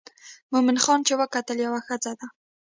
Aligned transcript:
مومن 0.51 0.77
خان 0.83 0.99
چې 1.07 1.13
وکتل 1.21 1.57
یوه 1.65 1.79
ښځه 1.87 2.11
ده. 2.19 2.27